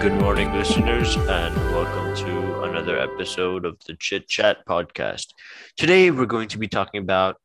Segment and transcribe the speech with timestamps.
[0.00, 5.28] Good morning, listeners, and welcome to another episode of the Chit Chat podcast.
[5.78, 7.36] Today, we're going to be talking about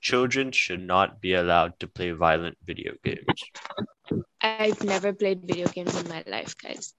[0.00, 4.24] children should not be allowed to play violent video games.
[4.40, 6.92] I've never played video games in my life, guys.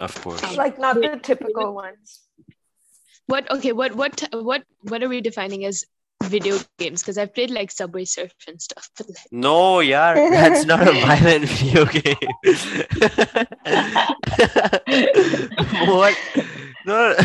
[0.00, 0.56] Of course.
[0.56, 2.20] like not the typical ones.
[3.26, 3.48] What?
[3.48, 3.72] Okay.
[3.72, 3.94] What?
[3.94, 4.28] What?
[4.32, 4.64] What?
[4.80, 5.84] What are we defining as
[6.24, 7.02] video games?
[7.02, 8.90] Because I've played like Subway Surf and stuff.
[8.96, 12.14] But like, No, yeah, that's not a violent video game.
[15.88, 16.16] what?
[16.86, 17.14] No.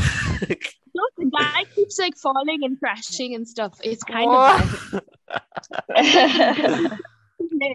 [0.95, 3.80] no, the guy keeps like falling and crashing and stuff.
[3.84, 5.02] It's kind of.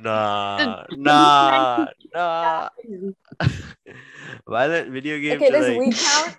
[0.03, 2.69] Nah, nah, nah.
[4.47, 5.43] Violent video games.
[5.43, 6.37] Okay, are does like, we count?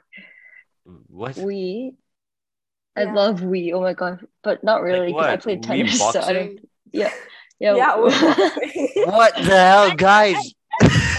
[1.07, 1.35] What?
[1.35, 1.95] Wii.
[2.95, 3.13] I Yeah.
[3.13, 3.73] love Wii.
[3.73, 5.43] Oh my god, but not really because I what?
[5.43, 5.97] played Wii tennis.
[5.99, 6.59] So I don't.
[6.91, 7.11] Yeah.
[7.59, 7.75] Yeah.
[7.75, 8.01] Yeah.
[8.01, 10.53] we- What the hell, guys?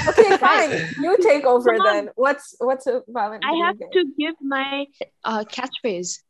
[0.08, 0.88] okay, fine.
[1.00, 2.10] You take over then.
[2.16, 3.88] What's what's a violent I have game?
[3.92, 4.86] to give my
[5.24, 6.20] uh, catchphrase.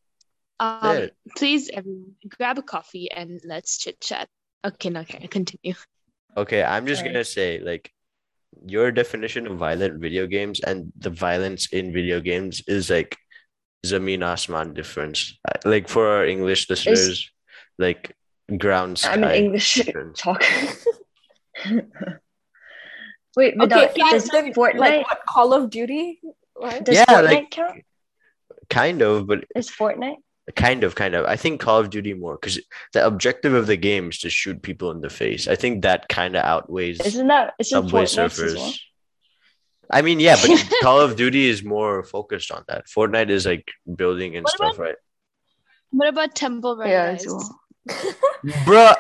[0.61, 4.28] Um, Say please, everyone, grab a coffee and let's chit chat.
[4.65, 5.75] Okay, no, okay, continue.
[6.37, 7.12] Okay, I'm just Sorry.
[7.12, 7.91] gonna say, like,
[8.67, 13.17] your definition of violent video games and the violence in video games is like
[13.86, 15.39] Zamin Asman difference.
[15.47, 17.31] Uh, Like for our English listeners,
[17.78, 18.14] like
[18.59, 19.12] ground sky.
[19.12, 20.20] I'm an English difference.
[20.22, 20.47] talker.
[23.37, 24.12] Wait, but Okay, now, fine.
[24.12, 24.78] does Then, Fortnite?
[24.78, 26.20] like what Call of Duty?
[26.55, 26.84] What?
[26.84, 27.84] does Yeah, Fortnite like- count?
[28.69, 30.17] Kind of, but Is Fortnite?
[30.56, 31.25] kind of, kind of.
[31.27, 32.61] I think Call of Duty more because
[32.92, 35.47] the objective of the game is to shoot people in the face.
[35.48, 37.55] I think that kind of outweighs Isn't that?
[37.59, 38.56] Isn't Subway Fortnite as Surfers.
[38.56, 38.72] well?
[39.93, 40.51] I mean, yeah, but
[40.83, 42.87] Call of Duty is more focused on that.
[42.87, 44.95] Fortnite is like building and What stuff, right?
[45.91, 46.89] What about Temple Run?
[46.89, 47.27] Yeah, guys?
[47.27, 47.61] well.
[48.65, 48.93] Bro,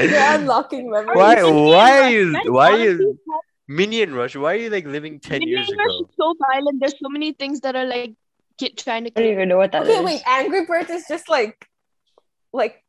[0.00, 1.16] You're unlocking memories.
[1.16, 1.42] why?
[1.42, 2.38] Why are you?
[2.46, 3.18] Why are honestly, you?
[3.68, 4.34] Minion Rush.
[4.34, 6.04] Why are you like living ten Minion years Rush ago?
[6.08, 6.80] is so violent.
[6.80, 8.14] There's so many things that are like
[8.58, 9.32] get, trying to I don't kill.
[9.32, 9.88] even know what that is.
[9.90, 10.22] Okay, wait.
[10.26, 11.64] Angry Birds is just like,
[12.52, 12.82] like,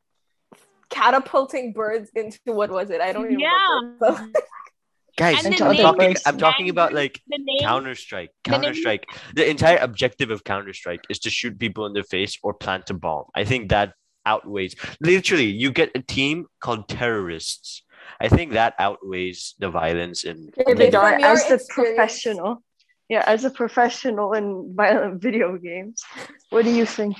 [0.90, 3.02] catapulting birds into what was it?
[3.02, 3.44] I don't even know.
[3.44, 3.76] Yeah.
[3.76, 4.32] remember.
[4.36, 4.42] So-
[5.18, 6.16] Guys, I'm talking.
[6.25, 7.22] I'm talking about like.
[7.62, 8.31] Counter Strike.
[8.44, 9.06] Counter Strike.
[9.36, 12.90] The entire objective of Counter Strike is to shoot people in the face or plant
[12.90, 13.25] a bomb.
[13.36, 13.94] I think that
[14.25, 14.75] outweighs.
[15.02, 17.84] Literally, you get a team called terrorists.
[18.22, 20.50] I think that outweighs the violence in.
[20.58, 22.64] Okay, Okay, but Dara, from your as the experience- professional,
[23.09, 26.02] yeah, as a professional in violent video games,
[26.50, 27.18] what do you think?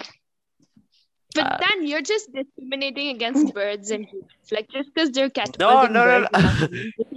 [1.36, 4.32] But Uh, then you're just discriminating against birds and humans.
[4.52, 5.30] Like just because they're
[5.60, 6.68] No, no, no, no.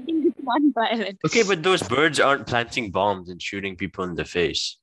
[0.44, 1.18] doesn't non-violent.
[1.26, 4.78] Okay, but those birds aren't planting bombs and shooting people in the face.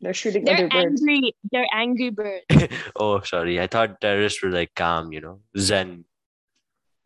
[0.00, 1.02] They're shooting They're other birds.
[1.02, 1.34] angry.
[1.50, 2.44] They're angry birds.
[2.96, 3.60] oh, sorry.
[3.60, 6.04] I thought terrorists were like calm, you know, zen.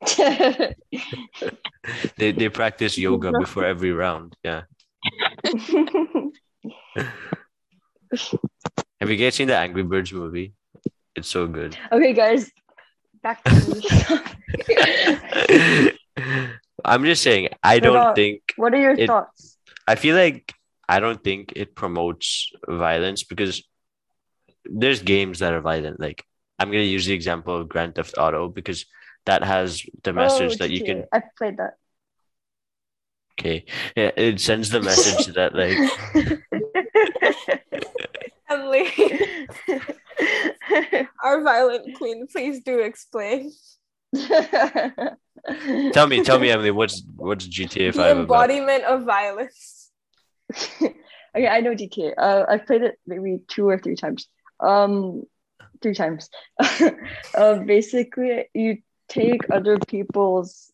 [2.16, 4.36] They they practice yoga before every round.
[4.44, 4.62] Yeah.
[9.00, 10.54] Have you guys seen the Angry Birds movie?
[11.16, 11.76] It's so good.
[11.90, 12.50] okay, guys,
[13.22, 13.50] back to
[16.16, 19.58] the I'm just saying, I What don't about- think What are your It- thoughts?
[19.86, 20.52] I feel like
[20.88, 23.62] I don't think it promotes violence because
[24.64, 25.98] there's games that are violent.
[26.00, 26.24] Like
[26.58, 28.86] I'm gonna use the example of Grand Theft Auto because
[29.26, 30.86] that has the oh, message Oh, that you GTA.
[30.86, 31.74] can I've played that.
[33.38, 33.64] okay.
[33.96, 35.78] Yeah, it sends the message that like
[38.50, 38.86] Emily,
[41.24, 43.50] our violent queen, please do explain.
[45.92, 48.50] tell me, tell me, Emily, what's what's GTA The Five about?
[48.50, 49.90] embodiment of violence.
[50.82, 52.14] okay, I know GTA.
[52.16, 54.28] Uh, I've played it maybe two or three times.
[54.60, 55.24] Um,
[55.80, 56.30] three times.
[57.34, 58.78] uh, basically, you
[59.08, 60.70] take other people's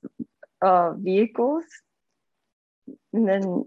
[0.61, 1.65] uh vehicles
[3.13, 3.65] and then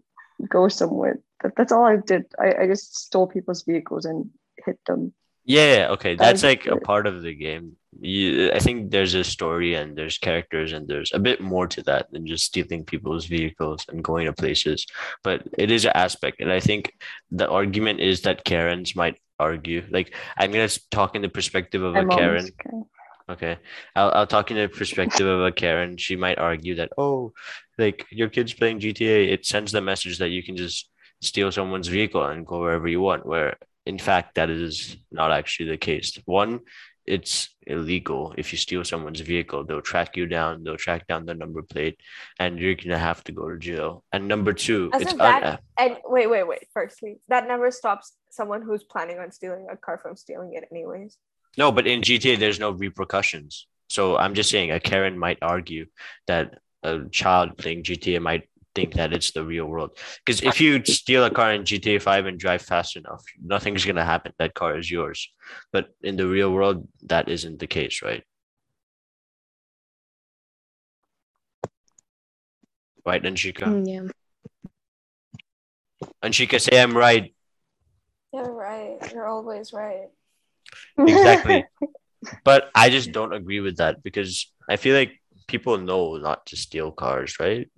[0.48, 1.20] go somewhere.
[1.42, 2.26] That, that's all I did.
[2.40, 4.30] I, I just stole people's vehicles and
[4.66, 5.14] hit them.
[5.46, 6.16] Yeah, yeah, okay.
[6.16, 7.78] That's like a part of the game.
[8.00, 11.82] You, I think there's a story and there's characters and there's a bit more to
[11.84, 14.86] that than just stealing people's vehicles and going to places.
[15.24, 16.94] But it is an aspect, and I think
[17.32, 19.84] the argument is that Karens might argue.
[19.90, 22.50] Like I'm gonna talk in the perspective of a I'm Karen.
[22.58, 22.86] Karen.
[23.30, 23.58] Okay,
[23.96, 25.98] I'll I'll talk in the perspective of a Karen.
[25.98, 27.34] She might argue that oh,
[27.78, 30.90] like your kid's playing GTA, it sends the message that you can just
[31.22, 33.26] steal someone's vehicle and go wherever you want.
[33.26, 36.18] Where in fact that is not actually the case.
[36.26, 36.62] One,
[37.06, 39.64] it's illegal if you steal someone's vehicle.
[39.64, 40.64] They'll track you down.
[40.64, 42.00] They'll track down the number plate,
[42.40, 44.04] and you're gonna have to go to jail.
[44.12, 46.68] And number two, As it's that- un- And wait, wait, wait.
[46.74, 51.18] Firstly, that never stops someone who's planning on stealing a car from stealing it, anyways.
[51.58, 53.68] No, but in GTA, there's no repercussions.
[53.90, 55.86] So I'm just saying a Karen might argue
[56.28, 59.98] that a child playing GTA might think that it's the real world.
[60.26, 64.06] Because if you steal a car in GTA 5 and drive fast enough, nothing's gonna
[64.06, 64.34] happen.
[64.40, 65.30] That car is yours.
[65.72, 68.24] But in the real world, that isn't the case, right?
[73.06, 73.66] Right, Anshika?
[73.66, 74.08] Mm, yeah.
[76.24, 77.34] Anshika, say I'm right.
[78.34, 78.98] You're right.
[79.12, 80.08] You're always right.
[80.98, 81.66] Exactly.
[82.44, 86.56] but I just don't agree with that because I feel like people know not to
[86.56, 87.70] steal cars, right?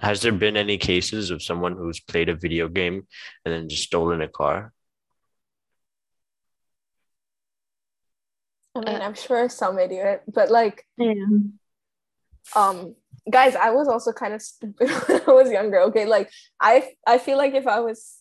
[0.00, 3.06] Has there been any cases of someone who's played a video game
[3.44, 4.72] and then just stolen a car?
[8.74, 11.12] I mean, Uh, I'm sure some idiot, but like, Yeah.
[12.56, 12.96] um,
[13.30, 15.80] guys, I was also kind of stupid when I was younger.
[15.82, 18.18] Okay, like I, I feel like if I was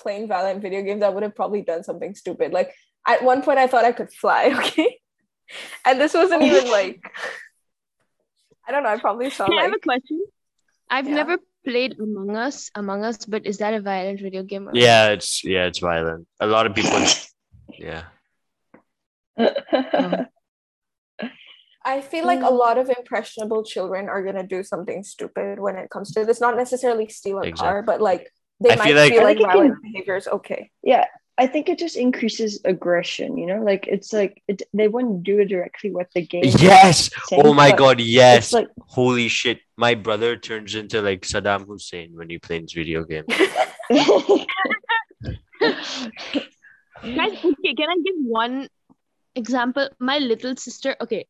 [0.00, 2.52] playing Valorant video games, I would have probably done something stupid.
[2.52, 2.74] Like
[3.06, 4.52] at one point, I thought I could fly.
[4.58, 4.98] Okay,
[5.86, 7.00] and this wasn't even like,
[8.66, 8.90] I don't know.
[8.90, 10.20] I probably saw Hey, I have a like, question.
[10.92, 11.14] I've Yeah.
[11.24, 11.34] never
[11.64, 12.70] played Among Us.
[12.74, 14.68] Among Us, but is that a violent video game?
[14.68, 16.26] or- Yeah, it's yeah, it's violent.
[16.40, 17.00] A lot of people
[17.86, 18.04] yeah.
[19.38, 20.26] Um,
[21.84, 25.74] I feel like a um, lot of impressionable children are gonna do something stupid when
[25.76, 26.40] it comes to this.
[26.40, 28.30] Not necessarily steal a car, but like
[28.60, 30.70] they I might feel like- feel like violent can- behavior is okay.
[30.84, 31.06] yeah
[31.38, 35.34] i think it just increases aggression you know like it's like it, they wouldn't do
[35.42, 37.08] it directly what the game Yes.
[37.28, 38.52] saying, Oh my but god, it's yes.
[38.52, 38.68] like
[38.98, 39.58] Holy shit.
[39.82, 43.26] My brother turns into like Saddam Hussein when he plays video games.
[43.90, 44.06] Guys,
[47.44, 48.68] okay, can I give one
[49.34, 49.88] example?
[49.98, 51.26] My little sister, okay,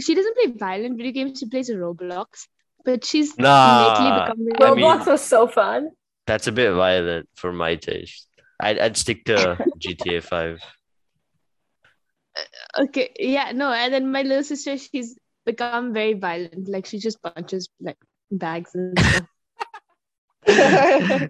[0.00, 2.46] she doesn't play violent video games, she plays Roblox,
[2.86, 4.24] but she's lately Nah.
[4.24, 5.90] become very I mean- Roblox was so fun.
[6.26, 8.26] That's a bit violent for my taste.
[8.58, 10.58] I'd, I'd stick to GTA 5.
[12.38, 16.68] Uh, okay, yeah, no, and then my little sister, she's become very violent.
[16.68, 17.98] Like she just punches like
[18.30, 19.26] bags and stuff.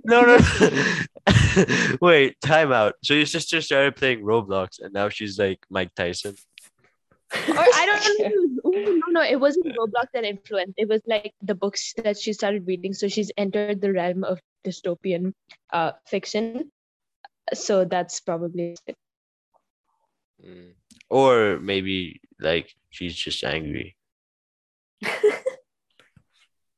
[0.05, 0.39] no, no.
[2.01, 2.95] Wait, time out.
[3.03, 6.37] So your sister started playing Roblox and now she's like Mike Tyson.
[7.35, 8.71] or I don't know.
[8.71, 10.75] Ooh, no, no, it wasn't Roblox that influenced.
[10.77, 12.93] It was like the books that she started reading.
[12.93, 15.33] So she's entered the realm of dystopian
[15.73, 16.71] uh, fiction.
[17.55, 18.97] So that's probably it.
[20.45, 20.73] Mm.
[21.09, 23.97] Or maybe like she's just angry.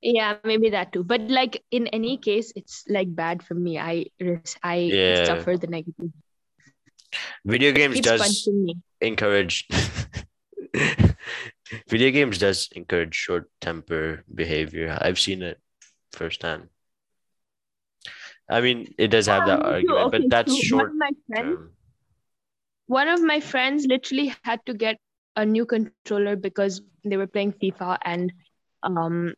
[0.00, 1.04] Yeah, maybe that too.
[1.04, 3.78] But like in any case, it's like bad for me.
[3.78, 4.06] I
[4.62, 5.12] I Yeah.
[5.12, 6.10] suffer the negative.
[7.44, 8.48] Video games does
[9.00, 9.66] encourage
[11.88, 14.96] video games does encourage short temper behavior.
[15.00, 15.60] I've seen it
[16.12, 16.68] firsthand.
[18.48, 20.96] I mean, it does have that Um, argument, okay, but that's so short One of
[20.96, 21.58] my friends,
[22.86, 24.98] one of my friends literally had to get
[25.36, 28.32] a new controller because they were playing FIFA and
[28.82, 29.34] um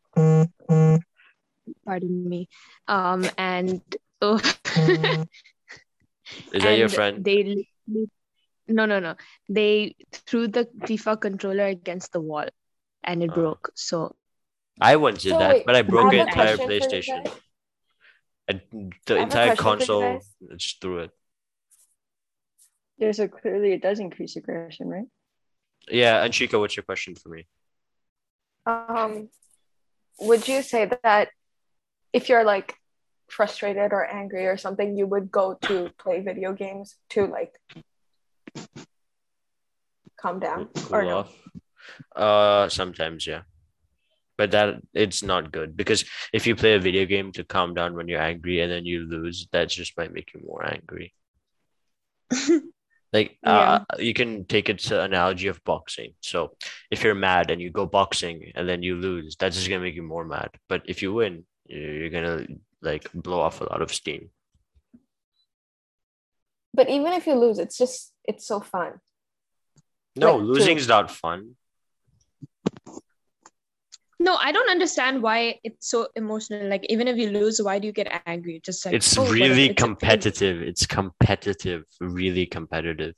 [1.84, 2.48] pardon me
[2.88, 3.80] um and
[4.22, 4.40] oh,
[6.52, 7.24] Is that your friend?
[7.24, 7.66] They
[8.66, 9.14] no no no
[9.48, 12.46] they threw the FIFA controller against the wall
[13.04, 13.34] and it Oh.
[13.34, 13.70] broke.
[13.74, 14.14] So
[14.80, 16.80] I once did So that, wait, but I broke I an entire question for you
[16.80, 17.24] PlayStation.
[17.24, 17.32] guys.
[18.50, 18.60] I,
[19.06, 20.26] the I entire question for you console, guys.
[20.52, 21.10] I just threw it.
[22.98, 25.06] yeah so clearly it does increase aggression right
[25.88, 27.46] Yeah, Anshika, what's your question for me?
[28.66, 29.28] Um,
[30.20, 31.28] would you say that
[32.12, 32.74] if you're like
[33.28, 37.52] frustrated or angry or something, you would go to play video games to like
[40.16, 41.18] calm down Cool or no?
[41.18, 41.32] off?
[42.14, 43.42] Uh, sometimes, yeah.
[44.36, 47.94] But that it's not good because if you play a video game to calm down
[47.94, 51.14] when you're angry and then you lose, that just might make you more angry.
[53.14, 56.14] Like uh, you can take it to analogy of boxing.
[56.20, 56.56] So
[56.90, 59.94] if you're mad and you go boxing and then you lose, that's just gonna make
[59.94, 60.50] you more mad.
[60.68, 62.44] But if you win, you're gonna
[62.82, 64.30] like blow off a lot of steam.
[66.74, 68.94] But even if you lose, it's just it's so fun.
[70.16, 71.54] No, Like, to- losing's not fun.
[74.24, 76.66] No, I don't understand why it's so emotional.
[76.66, 78.60] Like even if you lose, why do you get angry?
[78.64, 80.62] Just like It's oh, really it's competitive.
[80.62, 83.14] It's competitive, really competitive.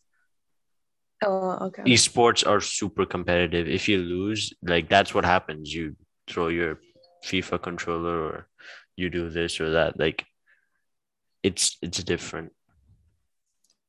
[1.25, 1.85] Oh, okay.
[1.85, 3.69] Esports are super competitive.
[3.69, 5.73] If you lose, like that's what happens.
[5.73, 5.95] You
[6.29, 6.81] throw your
[7.25, 8.49] FIFA controller or
[8.97, 10.01] you do this or that.
[10.01, 10.27] Like
[11.45, 12.53] it's it's different.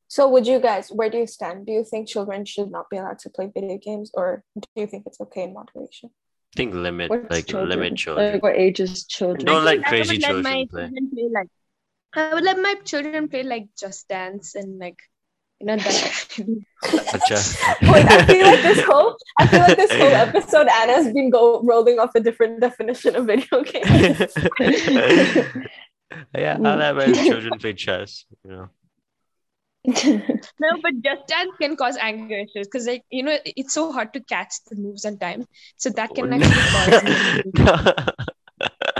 [0.08, 1.66] So would you guys, where do you stand?
[1.66, 4.88] Do you think children should not be allowed to play video games or do you
[4.88, 6.12] think it's okay in moderation?
[6.54, 7.70] I think limit What's like children?
[7.70, 8.34] limit children.
[8.34, 10.82] like what age is children Don't let I would crazy let my children play.
[10.88, 11.48] children play like
[12.16, 15.00] I would let my children play like Just Dance and like
[15.60, 15.84] You know that.
[17.14, 17.40] Acha.
[17.92, 21.62] Wait, I feel like this whole I feel like this whole episode Anna's been go
[21.64, 23.84] rolling off a different definition of video game.
[26.36, 28.26] yeah, I'll let my children play chess.
[28.44, 28.70] You know.
[30.06, 34.14] no, but just dance can cause anger issues because, like, you know, it's so hard
[34.14, 35.48] to catch the moves on time.
[35.78, 38.10] So that can actually cause.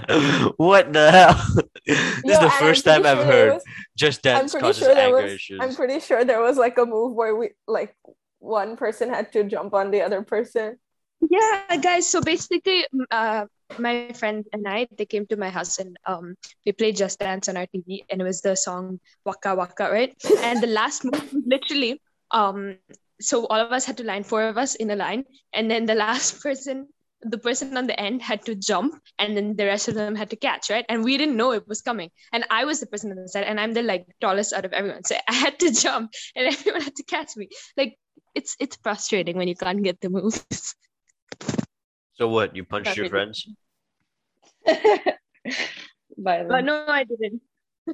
[0.58, 1.36] what the hell?
[1.86, 3.64] this Yo, is the I'm first pretty time I've heard was-
[3.98, 5.60] just dance causes sure anger was issues.
[5.62, 7.94] I'm pretty sure there was like a move where we like
[8.40, 10.80] one person had to jump on the other person.
[11.20, 12.08] Yeah, guys.
[12.08, 13.46] So basically, uh,
[13.78, 17.50] my friend and I they came to my house and um we played Just Dance
[17.50, 20.16] on our TV and it was the song Waka Waka, right?
[20.40, 22.78] And the last move literally um
[23.20, 25.26] so all of us had to line four of us in a line.
[25.54, 26.88] And then the last person
[27.22, 30.30] the person on the end had to jump and then the rest of them had
[30.30, 30.86] to catch right?
[30.88, 32.12] And we didn't know it was coming.
[32.32, 34.74] And i was the person on the side and i'm the like tallest out of
[34.74, 35.04] everyone.
[35.04, 37.50] So i had to jump and everyone had to catch me.
[37.76, 37.98] Like
[38.36, 40.76] it's it's frustrating when you can't get the moves
[42.18, 42.56] So what?
[42.56, 43.10] You punched Not your really.
[43.10, 43.48] friends?
[46.20, 46.50] Violent.
[46.50, 47.42] but no i didn't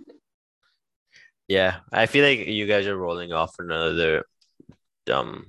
[1.48, 4.26] Yeah, I feel like you guys are rolling off another
[5.12, 5.46] um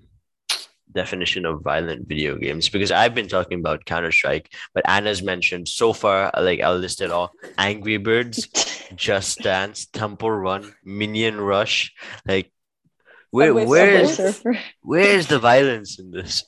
[0.93, 5.69] definition of violent video games because I've been talking about Counter Strike, but Anna's mentioned
[5.69, 6.31] so far.
[6.37, 8.49] Like I'll list it all: Angry Birds,
[8.97, 11.95] Just Dance, Temple Run, Minion Rush.
[12.27, 12.53] Like,
[13.31, 14.19] where where's,
[14.83, 16.45] where's the violence in this?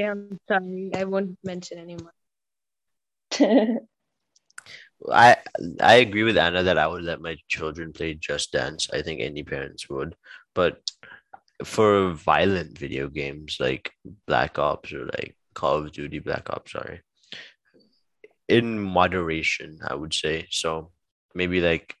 [0.00, 2.16] Yeah i'm sorry i won't mention anymore
[5.08, 5.36] I
[5.80, 8.88] I agree with Anna that I would let my children play Just Dance.
[8.92, 10.14] I think any parents would,
[10.54, 10.80] but
[11.64, 13.90] for violent video games like
[14.26, 17.00] Black Ops or like Call of Duty Black Ops, sorry,
[18.48, 20.46] in moderation, I would say.
[20.50, 20.90] So
[21.34, 21.94] maybe like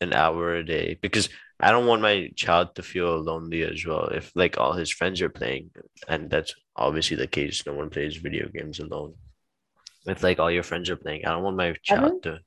[0.00, 1.28] an hour a day because
[1.60, 4.06] I don't want my child to feel lonely as well.
[4.06, 5.70] If like all his friends are playing,
[6.06, 9.14] and that's obviously the case, no one plays video games alone.
[10.06, 12.40] If like all your friends are playing, I don't want my child to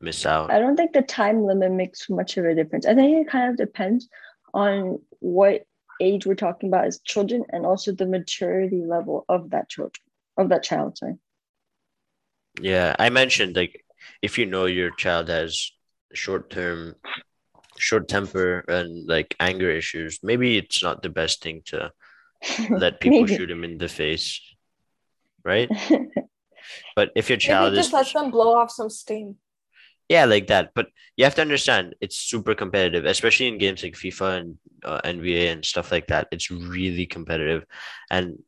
[0.00, 0.50] miss out.
[0.50, 2.86] I don't think the time limit makes much of a difference.
[2.86, 4.08] I think it kind of depends
[4.54, 5.64] on what
[6.00, 10.00] age we're talking about as children and also the maturity level of that children
[10.36, 10.96] of that child.
[10.96, 11.14] Sorry.
[12.60, 13.84] Yeah, I mentioned like
[14.22, 15.72] if you know your child has
[16.14, 16.94] short term,
[17.78, 21.92] short temper and like anger issues, maybe it's not the best thing to
[22.70, 24.40] let people shoot him in the face,
[25.44, 25.70] right?
[26.96, 29.36] But if your Maybe child just is let them blow off some steam.
[30.08, 30.72] yeah, like that.
[30.74, 35.00] But you have to understand it's super competitive, especially in games like FIFA and uh,
[35.04, 36.28] NBA and stuff like that.
[36.30, 37.64] It's really competitive,
[38.10, 38.38] and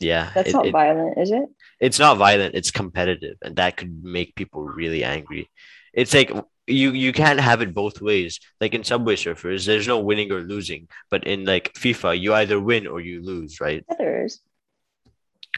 [0.00, 1.44] yeah, That's it- not it- violent, is it?
[1.80, 5.50] it's not violent it's competitive and that could make people really angry
[5.92, 6.30] it's like
[6.66, 10.40] you you can't have it both ways like in subway surfers there's no winning or
[10.40, 14.40] losing but in like fifa you either win or you lose right Yeah, there is.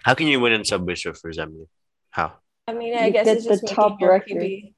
[0.03, 1.69] how can you win in subway surfers emily
[2.11, 2.33] how
[2.69, 4.43] I mean, I You guess it's the just top record.
[4.43, 4.73] PB.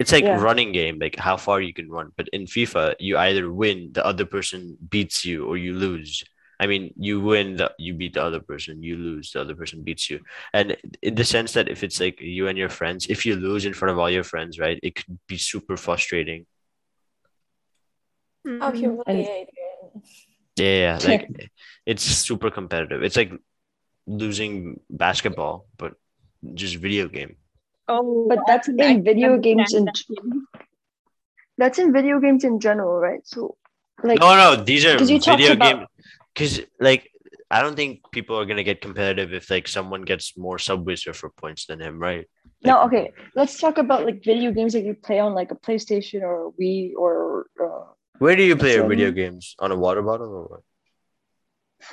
[0.00, 0.38] it's like Yeah.
[0.42, 4.04] running game like how far you can run but in fifa you either win the
[4.04, 6.22] other person beats you or you lose
[6.60, 9.82] i mean you win the, you beat the other person you lose the other person
[9.82, 10.20] beats you.
[10.52, 13.64] And in the sense that if it's like you and your friends if you lose
[13.66, 16.46] in front of all your friends right it could be super frustrating.
[18.46, 18.76] How Mhm.
[18.76, 19.46] humiliating.
[20.56, 21.24] yeah, yeah like
[21.86, 23.02] it's super competitive.
[23.02, 23.32] It's like
[24.06, 25.94] losing basketball but
[26.54, 27.36] just video game.
[27.88, 29.86] Oh, But that's in can video games in
[31.58, 33.20] that's in video games in general, right?
[33.24, 33.56] So
[34.02, 35.86] like no no these are you talked video about- game
[36.34, 37.10] because like
[37.50, 41.30] i don't think people are gonna get competitive if like someone gets more subway surfer
[41.30, 42.26] points than him right
[42.66, 43.12] no, okay.
[43.34, 46.50] Let's talk about like video games that you play on like a PlayStation or a
[46.52, 50.44] Wii or uh, where do you play your video games on a water bottle or
[50.44, 50.62] what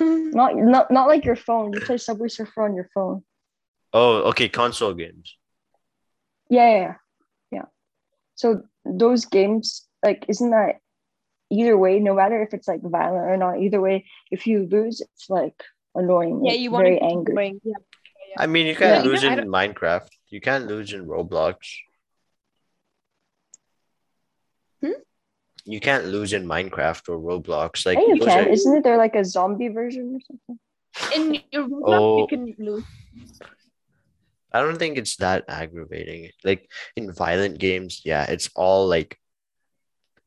[0.00, 1.74] not not not like your phone.
[1.74, 3.22] You play Subway Surfer on your phone.
[3.92, 5.36] oh okay console games
[6.52, 6.94] yeah, yeah.
[7.50, 7.64] yeah.
[8.34, 10.80] So those games, like, isn't that
[11.56, 11.94] either way?
[12.00, 13.96] No matter if it's like violent or not, either way,
[14.34, 15.58] if you lose, it's like
[15.94, 16.40] annoying.
[16.46, 17.34] Yeah, you want very to keep angry.
[17.34, 17.60] going.
[17.70, 17.80] Yeah.
[18.44, 21.56] i mean you can't Yeah, you lose know, in minecraft you can't lose in roblox
[24.82, 24.98] Hmm?
[25.64, 28.46] you can't lose in minecraft or roblox like yeah, you can.
[28.46, 30.58] are- Isn't it there like a zombie version or something?
[31.16, 32.18] In your Roblox, Oh.
[32.20, 32.84] you can lose.
[34.52, 36.28] I don't think it's that aggravating.
[36.44, 39.18] Like in violent games, yeah, it's all like.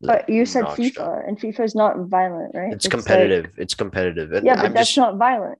[0.02, 2.74] But you said FIFA, and FIFA is not violent, right?
[2.74, 3.54] It's like- competitive.
[3.58, 5.58] it's competitive, and yeah, but I'm that's just not violent.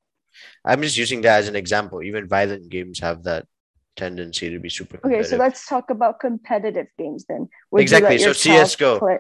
[0.66, 2.04] I'm just using that as an example.
[2.04, 3.48] Even violent games have that
[3.96, 7.48] tendency to be super Okay, so let's talk about competitive games then.
[7.72, 9.00] Would Exactly, so CS:GO.
[9.00, 9.20] play-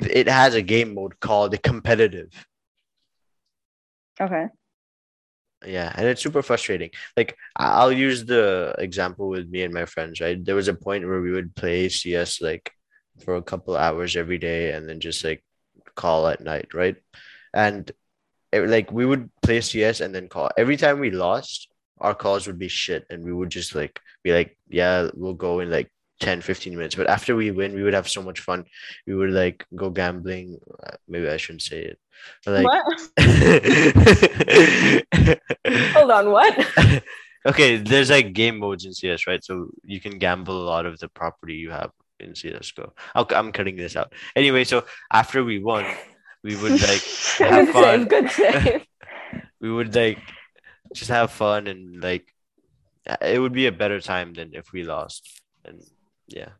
[0.00, 2.30] it has a game mode called the competitive.
[4.20, 4.46] Okay.
[5.66, 6.90] Yeah, and it's super frustrating.
[7.16, 10.42] Like I'll use the example with me and my friends, right?
[10.42, 12.70] There was a point where we would play CS like
[13.24, 15.42] for a couple hours every day and then just like
[15.94, 16.96] call at night, right?
[17.54, 17.90] And
[18.52, 20.50] it, like we would play CS and then call.
[20.56, 21.68] Every time we lost,
[21.98, 25.60] our calls would be shit and we would just like be like, yeah, we'll go
[25.60, 26.94] in like 10, 15 minutes.
[26.94, 28.64] But after we win, we would have so much fun.
[29.06, 30.58] We would like go gambling.
[30.82, 31.98] Uh, Maybe I shouldn't say it.
[32.44, 32.66] But, like
[35.94, 36.66] Hold on, what?
[37.46, 39.44] okay, there's like game modes in CS, right?
[39.44, 42.92] So you can gamble a lot of the property you have in CS:GO.
[43.14, 44.12] I'll, I'm cutting this out.
[44.34, 45.84] Anyway, so after we won,
[46.42, 47.02] we would like
[47.38, 48.00] have good fun.
[48.00, 48.86] save, good save.
[49.60, 50.18] we would like
[50.94, 52.32] just have fun and like
[53.20, 55.28] it would be a better time than if we lost.
[55.64, 55.82] And
[56.26, 56.50] yeah,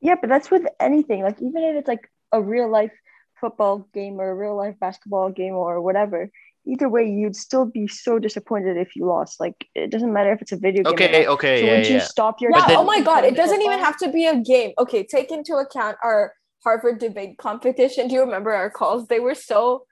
[0.00, 1.22] Yeah, but that's with anything.
[1.22, 2.92] Like even if it's like a real life
[3.40, 6.30] football game or a real life basketball game or whatever,
[6.66, 9.40] either way, you'd still be so disappointed if you lost.
[9.40, 10.92] Like it doesn't matter if it's a video game.
[10.92, 11.32] or okay, not.
[11.34, 12.50] okay, So yeah, would you stop your?
[12.56, 14.72] Yeah, then- oh my god, it doesn't even have to be a game.
[14.78, 16.32] Okay, take into account our
[16.64, 18.08] Harvard debate competition.
[18.08, 19.06] Do you remember our calls?
[19.06, 19.86] They were so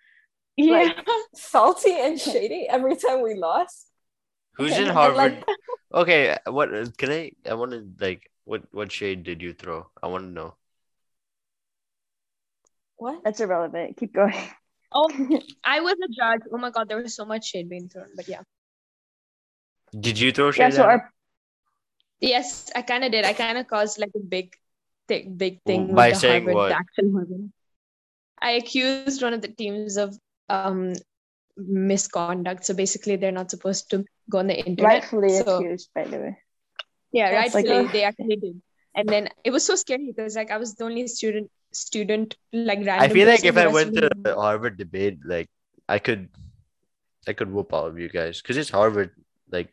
[0.56, 0.72] Yeah.
[0.72, 3.86] Like- salty and shady every time we lost.
[4.56, 5.16] Who's Okay, in Harvard?
[5.16, 5.44] like-
[6.02, 7.32] okay, what can I?
[7.48, 9.86] I want to like what what shade did you throw?
[10.02, 10.54] I want to know.
[12.96, 13.22] What?
[13.24, 13.96] That's irrelevant.
[13.96, 14.34] Keep going.
[14.94, 15.08] Oh,
[15.64, 16.40] I was a judge.
[16.52, 18.08] Oh my god, there was so much shade being thrown.
[18.16, 18.42] But yeah.
[19.98, 20.62] Did you throw shade?
[20.62, 20.68] Yeah.
[20.70, 20.76] shade?
[20.76, 21.10] So our
[22.20, 23.24] Yes, I kind of did.
[23.24, 24.54] I kind of caused like a big,
[25.08, 26.68] thing, big thing By with the saying Harvard, what?
[26.68, 27.52] the actual Harvard.
[28.40, 30.16] I accused one of the teams of
[30.48, 30.92] um
[31.56, 32.64] misconduct.
[32.64, 34.84] So basically, they're not supposed to go on the internet.
[34.84, 36.38] rightfully So- accused, by the way.
[37.12, 38.62] Yeah, That's rightfully like- they actually did.
[38.96, 42.78] And then it was so scary because like I was the only student student like
[42.78, 43.00] random.
[43.00, 45.48] I feel like if I went to them- the Harvard debate, like
[45.88, 46.28] I could,
[47.28, 49.10] I could whoop all of you guys because it's Harvard.
[49.50, 49.68] Like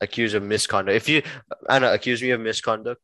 [0.00, 0.96] accused of misconduct.
[0.96, 1.22] If you
[1.68, 3.00] Anna accuse me of misconduct,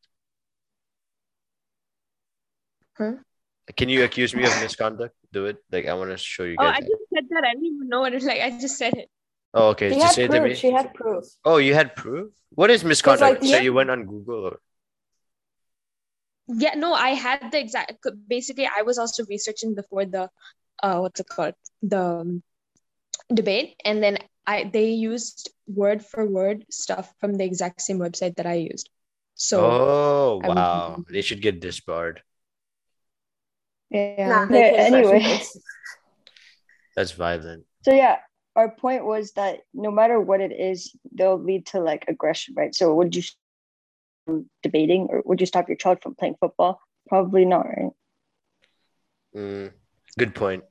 [2.97, 3.13] Huh?
[3.77, 5.15] can you accuse me of misconduct?
[5.31, 5.57] Do it.
[5.71, 6.77] Like I want to show you Oh, guys.
[6.77, 7.43] I just said that.
[7.45, 8.41] I didn't even know what it like.
[8.41, 9.09] I just said it.
[9.53, 9.89] oh, okay.
[9.89, 10.49] She Just had say it to proof.
[10.49, 10.55] me.
[10.55, 11.23] She had proof.
[11.45, 12.31] Oh, you had proof.
[12.51, 13.43] What is misconduct?
[13.43, 13.59] so yeah.
[13.61, 14.45] you went on Google.
[14.45, 14.59] Or...
[16.49, 17.93] Yeah, no, I had the exact.
[18.27, 20.29] Basically, I was also researching before the,
[20.81, 22.43] uh, what's it called, the um,
[23.31, 28.35] debate, and then I they used word for word stuff from the exact same website
[28.37, 28.89] that I used.
[29.35, 32.23] So oh I was- wow, they should get disbarred.
[33.91, 34.45] Yeah.
[34.49, 35.23] Nah, Yeah, anyway,
[36.95, 37.65] That's violent.
[37.83, 38.17] so yeah,
[38.55, 42.73] our point was that no matter what it is, they'll lead to like aggression, right?
[42.73, 43.37] So would you stop
[44.29, 46.79] from debating or would you stop your child from playing football?
[47.07, 47.91] Probably not, right?
[49.35, 49.71] Mm,
[50.17, 50.63] good point.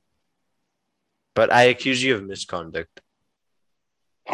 [1.35, 3.01] But I accuse you of misconduct.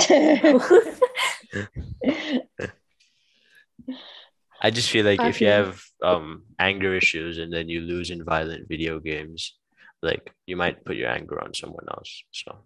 [4.61, 8.23] I just feel like if you have um anger issues and then you lose in
[8.23, 9.55] violent video games,
[10.01, 12.23] like you might put your anger on someone else.
[12.31, 12.57] So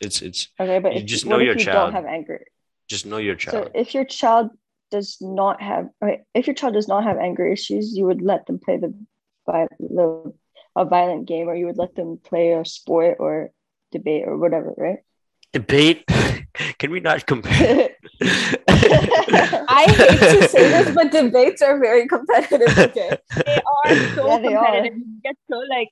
[0.00, 1.92] it's it's okay, but You if, just know your you child.
[1.92, 2.46] don't have anger?
[2.88, 3.54] just know your child.
[3.54, 3.72] So child.
[3.74, 4.50] if your child
[4.90, 8.46] does not have, okay, if your child does not have anger issues, you would let
[8.46, 8.94] them play the,
[9.46, 10.32] the
[10.76, 13.50] a violent game, or you would let them play a sport or
[13.90, 14.98] debate or whatever, right?
[15.52, 16.04] Debate.
[16.78, 17.90] Can we not compare?
[18.22, 22.76] I hate to say this, but debates are very competitive.
[22.78, 23.16] Okay.
[23.46, 24.64] they are so Yeah, they are.
[24.66, 24.98] competitive.
[24.98, 25.88] You get so like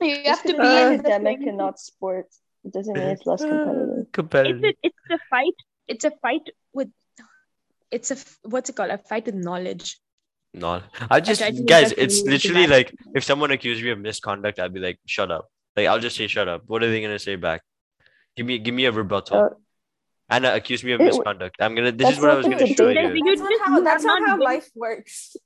[0.00, 3.26] you Just have to be in the academic and not sports, it doesn't mean it's
[3.26, 3.98] less uh, competitive.
[4.00, 4.64] It's competitive.
[4.64, 5.54] a, it's a fight.
[5.88, 6.88] It's a fight with.
[7.90, 8.90] It's a what's it called?
[8.90, 9.98] A fight with knowledge.
[10.52, 14.58] No, I just tried to guys, it's literally like if someone accused me of misconduct,
[14.58, 15.48] I'd be like, shut up.
[15.76, 16.62] Like I'll just say shut up.
[16.66, 17.62] What are they gonna say back?
[18.36, 19.38] Give me give me a rebuttal.
[19.38, 19.48] Uh,
[20.28, 21.56] Anna accused me of it- misconduct.
[21.60, 23.14] I'm gonna this is what I was gonna show you.
[23.14, 25.36] You That's not how, that's not not how life works.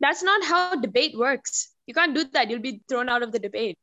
[0.00, 1.70] That's not how debate works.
[1.86, 2.50] You can't do that.
[2.50, 3.78] You'll be thrown out of the debate.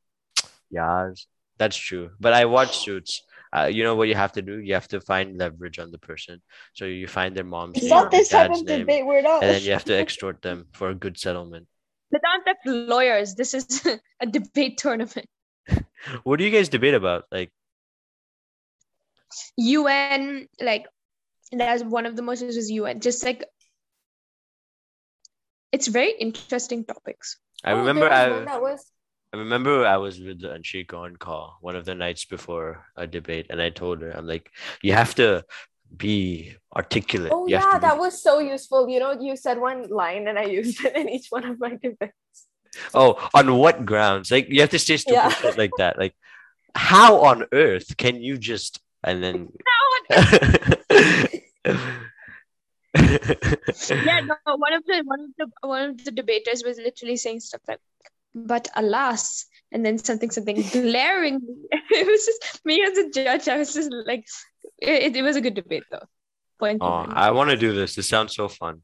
[0.69, 1.11] Yeah,
[1.57, 2.11] that's true.
[2.19, 3.23] But I watch suits.
[3.55, 4.59] Uh, you know what you have to do?
[4.59, 6.41] You have to find leverage on the person.
[6.73, 9.05] So you find their mom's It's name, not their this type dad's of name, debate.
[9.05, 11.67] We're and then you have to extort them for a good settlement.
[12.11, 13.35] But aren't like lawyers.
[13.35, 13.85] This is
[14.19, 15.27] a debate tournament.
[16.23, 17.23] What do you guys debate about?
[17.31, 17.51] Like,
[19.57, 20.85] UN, like
[21.51, 22.99] that's one of the most is UN.
[22.99, 23.43] Just like
[25.71, 27.37] it's very interesting topics.
[27.63, 28.85] I Oh, remember there I, one that was
[29.35, 33.47] I remember I was with Anshika on call one of the nights before a debate,
[33.49, 34.49] and I told her, I'm like,
[34.81, 35.43] you have to
[35.97, 37.33] be articulate.
[37.35, 38.87] Oh you have yeah, be- that was so useful.
[38.87, 41.71] You know, you said one line and I used it in each one of my
[41.71, 42.13] debates.
[42.93, 44.31] Oh, on what grounds?
[44.31, 45.51] Like you have to say stupid Yeah.
[45.57, 45.99] like that.
[45.99, 46.15] Like,
[46.73, 49.49] how on earth can you just and then?
[52.95, 57.41] yeah, no, one of the one of the one of the debaters was literally saying
[57.41, 57.81] stuff like,
[58.35, 61.39] "But alas," and then something something glaring.
[61.91, 63.47] It was just me as a judge.
[63.47, 64.25] I was just like,
[64.77, 66.07] it, it was a good debate though.
[66.59, 66.79] Point.
[66.81, 67.05] oh.
[67.09, 67.95] I want to do this.
[67.95, 68.81] This sounds so fun.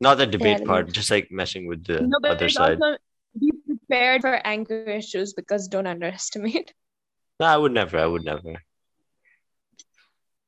[0.00, 2.78] Not the debate it part, just like messing with the no, other side.
[3.38, 6.72] be prepared for anger issues because don't underestimate.
[7.40, 7.96] No, I would never.
[7.96, 8.62] I would never.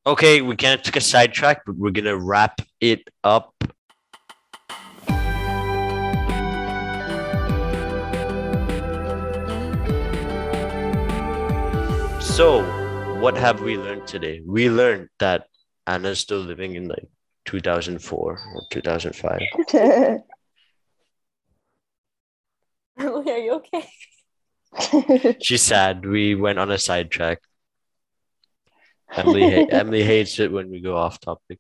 [0.05, 3.52] Okay, we kind of took a sidetrack, but we're gonna wrap it up.
[12.33, 12.63] So,
[13.21, 14.41] what have we learned today?
[14.43, 15.49] We learned that
[15.87, 17.07] Anna's still living in like
[17.45, 18.39] 2004 or
[18.71, 19.43] 2005.
[22.99, 25.37] Emily, are you okay?
[25.43, 26.07] She's sad.
[26.07, 27.41] We went on a sidetrack.
[29.15, 31.59] Emily, ha- Emily hates it when we go off topic.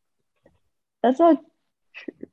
[1.02, 1.38] That's not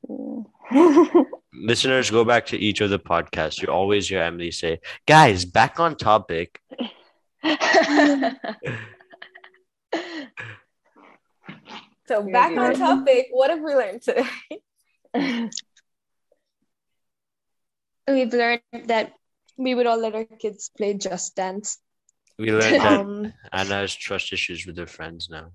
[0.06, 0.46] true.
[1.54, 5.80] listeners go back to each of the podcasts you always hear emily say guys back
[5.80, 6.62] on topic
[12.08, 13.28] So You're back on topic.
[13.30, 14.26] What have we learned today?
[18.08, 19.14] We've learned that
[19.58, 21.78] we would all let our kids play Just Dance.
[22.40, 25.52] we learned that Um, anna has trust issues with her friends now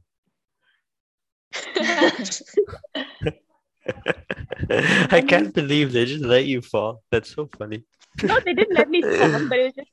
[5.11, 7.83] i can't believe they just let you fall that's so funny
[8.23, 9.91] no, they didn't let me fall, but it was just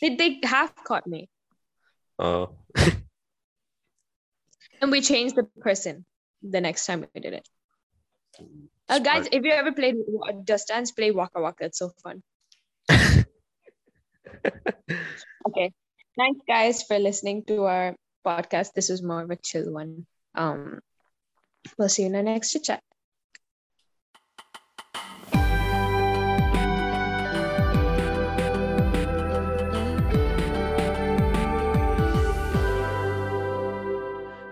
[0.00, 1.28] they, they half caught me.
[2.18, 2.50] oh
[4.80, 6.04] And we changed the person
[6.42, 7.48] the next time we did it.
[8.88, 9.96] Uh, guys, if you ever played
[10.44, 11.64] Just Dance, play Waka Waka.
[11.64, 12.22] It's so fun.
[15.48, 15.72] Okay.
[16.18, 17.94] Thanks, guys, for listening to our
[18.26, 18.72] podcast.
[18.74, 20.06] This was more of a chill one.
[20.34, 20.80] Um,
[21.78, 22.82] we'll see you in the next chat.